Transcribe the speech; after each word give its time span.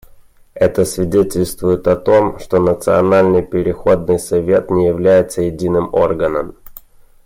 Это 0.55 0.83
свидетельствует 0.83 1.87
о 1.87 1.95
том, 1.95 2.39
что 2.39 2.59
Национальный 2.59 3.43
переходный 3.43 4.17
совет 4.17 4.71
не 4.71 4.87
является 4.87 5.43
единым 5.43 5.93
органом. 5.93 6.55